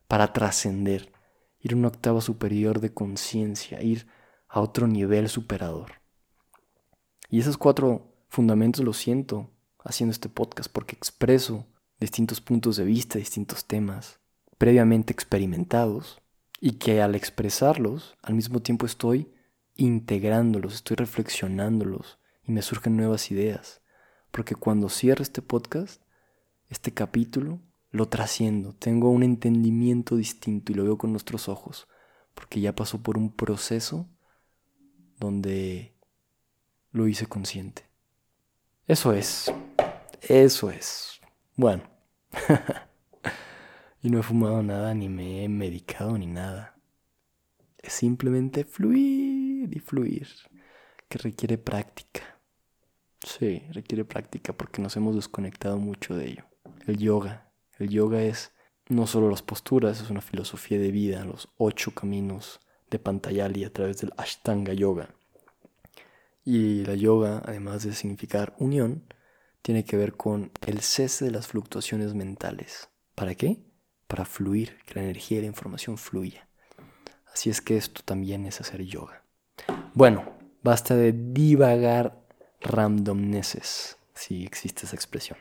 para 0.08 0.32
trascender, 0.32 1.12
ir 1.60 1.72
a 1.72 1.76
una 1.76 1.88
octava 1.88 2.20
superior 2.20 2.80
de 2.80 2.92
conciencia, 2.92 3.82
ir 3.82 4.06
a 4.48 4.60
otro 4.60 4.86
nivel 4.86 5.28
superador. 5.28 6.00
Y 7.30 7.40
esos 7.40 7.56
cuatro 7.56 8.14
fundamentos 8.28 8.84
los 8.84 8.98
siento 8.98 9.50
haciendo 9.84 10.12
este 10.12 10.28
podcast 10.28 10.70
porque 10.70 10.96
expreso 10.96 11.66
distintos 11.98 12.40
puntos 12.40 12.76
de 12.76 12.84
vista, 12.84 13.18
distintos 13.18 13.64
temas 13.66 14.20
previamente 14.58 15.12
experimentados 15.12 16.20
y 16.60 16.72
que 16.72 17.02
al 17.02 17.14
expresarlos 17.14 18.16
al 18.22 18.34
mismo 18.34 18.60
tiempo 18.60 18.86
estoy 18.86 19.32
integrándolos, 19.74 20.74
estoy 20.74 20.96
reflexionándolos 20.96 22.18
y 22.42 22.52
me 22.52 22.62
surgen 22.62 22.96
nuevas 22.96 23.30
ideas. 23.30 23.82
Porque 24.30 24.54
cuando 24.54 24.88
cierro 24.88 25.22
este 25.22 25.42
podcast, 25.42 26.02
este 26.68 26.92
capítulo, 26.92 27.60
lo 27.94 28.08
trasciendo, 28.08 28.72
tengo 28.72 29.08
un 29.10 29.22
entendimiento 29.22 30.16
distinto 30.16 30.72
y 30.72 30.74
lo 30.74 30.82
veo 30.82 30.98
con 30.98 31.12
nuestros 31.12 31.48
ojos, 31.48 31.86
porque 32.34 32.60
ya 32.60 32.74
pasó 32.74 33.00
por 33.00 33.16
un 33.16 33.30
proceso 33.30 34.08
donde 35.20 35.94
lo 36.90 37.06
hice 37.06 37.26
consciente. 37.26 37.88
Eso 38.88 39.12
es, 39.12 39.54
eso 40.22 40.72
es. 40.72 41.20
Bueno, 41.54 41.84
y 44.02 44.10
no 44.10 44.18
he 44.18 44.22
fumado 44.24 44.60
nada, 44.64 44.92
ni 44.92 45.08
me 45.08 45.44
he 45.44 45.48
medicado, 45.48 46.18
ni 46.18 46.26
nada. 46.26 46.76
Es 47.78 47.92
simplemente 47.92 48.64
fluir 48.64 49.72
y 49.72 49.78
fluir, 49.78 50.26
que 51.08 51.18
requiere 51.18 51.58
práctica. 51.58 52.40
Sí, 53.22 53.62
requiere 53.70 54.04
práctica 54.04 54.52
porque 54.52 54.82
nos 54.82 54.96
hemos 54.96 55.14
desconectado 55.14 55.78
mucho 55.78 56.16
de 56.16 56.30
ello. 56.30 56.44
El 56.88 56.98
yoga, 56.98 57.43
el 57.78 57.88
yoga 57.88 58.22
es 58.22 58.52
no 58.88 59.06
solo 59.06 59.30
las 59.30 59.42
posturas, 59.42 60.00
es 60.00 60.10
una 60.10 60.20
filosofía 60.20 60.78
de 60.78 60.90
vida, 60.90 61.24
los 61.24 61.48
ocho 61.56 61.92
caminos 61.92 62.60
de 62.90 62.98
Pantayali 62.98 63.64
a 63.64 63.72
través 63.72 63.98
del 63.98 64.12
Ashtanga 64.16 64.72
Yoga. 64.72 65.14
Y 66.44 66.84
la 66.84 66.94
yoga, 66.94 67.42
además 67.44 67.84
de 67.84 67.94
significar 67.94 68.54
unión, 68.58 69.04
tiene 69.62 69.84
que 69.84 69.96
ver 69.96 70.14
con 70.14 70.52
el 70.66 70.82
cese 70.82 71.24
de 71.24 71.30
las 71.30 71.46
fluctuaciones 71.46 72.14
mentales. 72.14 72.90
¿Para 73.14 73.34
qué? 73.34 73.62
Para 74.06 74.26
fluir, 74.26 74.76
que 74.84 74.94
la 74.96 75.02
energía 75.02 75.38
y 75.38 75.40
la 75.40 75.46
información 75.46 75.96
fluya. 75.96 76.46
Así 77.32 77.48
es 77.48 77.62
que 77.62 77.78
esto 77.78 78.02
también 78.04 78.44
es 78.44 78.60
hacer 78.60 78.82
yoga. 78.82 79.22
Bueno, 79.94 80.34
basta 80.62 80.94
de 80.94 81.12
divagar 81.12 82.20
randomnesses, 82.60 83.96
si 84.14 84.44
existe 84.44 84.84
esa 84.84 84.96
expresión. 84.96 85.38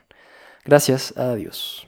Gracias, 0.63 1.18
adiós. 1.18 1.88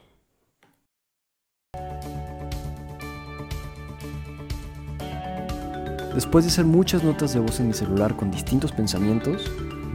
Después 6.15 6.45
de 6.45 6.51
hacer 6.51 6.63
muchas 6.63 7.03
notas 7.03 7.33
de 7.33 7.41
voz 7.41 7.59
en 7.59 7.67
mi 7.67 7.73
celular 7.73 8.15
con 8.15 8.31
distintos 8.31 8.71
pensamientos, 8.71 9.51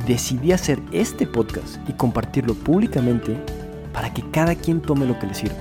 decidí 0.07 0.53
hacer 0.53 0.79
este 0.93 1.27
podcast 1.27 1.79
y 1.89 1.95
compartirlo 1.95 2.53
públicamente 2.53 3.43
para 3.95 4.13
que 4.13 4.23
cada 4.31 4.55
quien 4.55 4.83
tome 4.83 5.07
lo 5.07 5.19
que 5.19 5.27
le 5.27 5.33
sirva. 5.33 5.57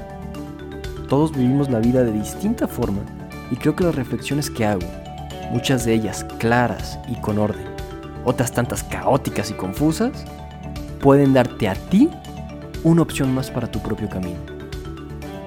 Todos 1.08 1.32
vivimos 1.32 1.70
la 1.70 1.80
vida 1.80 2.04
de 2.04 2.12
distinta 2.12 2.68
forma 2.68 3.00
y 3.50 3.56
creo 3.56 3.74
que 3.74 3.86
las 3.86 3.96
reflexiones 3.96 4.50
que 4.50 4.66
hago, 4.66 4.86
muchas 5.50 5.86
de 5.86 5.94
ellas 5.94 6.26
claras 6.40 7.00
y 7.08 7.16
con 7.22 7.40
orden, 7.40 7.66
otras 8.26 8.52
tantas 8.52 8.84
caóticas 8.84 9.52
y 9.52 9.54
confusas, 9.54 10.26
pueden 11.00 11.32
darte 11.32 11.70
a 11.70 11.74
ti 11.74 12.10
una 12.84 13.02
opción 13.02 13.34
más 13.34 13.50
para 13.50 13.72
tu 13.72 13.80
propio 13.80 14.10
camino. 14.10 14.40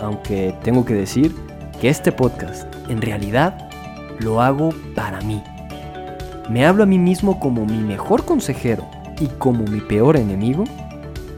Aunque 0.00 0.56
tengo 0.64 0.86
que 0.86 0.94
decir 0.94 1.34
que 1.82 1.90
este 1.90 2.12
podcast 2.12 2.66
en 2.88 3.02
realidad 3.02 3.71
lo 4.22 4.40
hago 4.40 4.70
para 4.94 5.20
mí. 5.20 5.42
Me 6.48 6.66
hablo 6.66 6.82
a 6.82 6.86
mí 6.86 6.98
mismo 6.98 7.38
como 7.40 7.64
mi 7.64 7.78
mejor 7.78 8.24
consejero 8.24 8.86
y 9.20 9.26
como 9.26 9.64
mi 9.64 9.80
peor 9.80 10.16
enemigo 10.16 10.64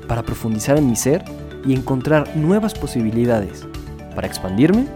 para 0.09 0.23
profundizar 0.23 0.77
en 0.79 0.89
mi 0.89 0.97
ser 0.97 1.25
y 1.67 1.75
encontrar 1.75 2.37
nuevas 2.37 2.75
posibilidades 2.75 3.67
para 4.15 4.27
expandirme, 4.27 4.87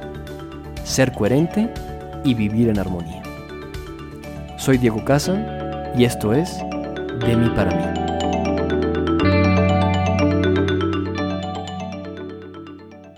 ser 0.85 1.13
coherente 1.13 1.73
y 2.25 2.35
vivir 2.35 2.69
en 2.69 2.79
armonía. 2.79 3.23
Soy 4.57 4.79
Diego 4.79 5.05
Casa 5.05 5.93
y 5.97 6.05
esto 6.05 6.33
es 6.33 6.59
De 7.27 7.37
mí 7.37 7.51
para 7.55 7.75
mí. 7.75 7.98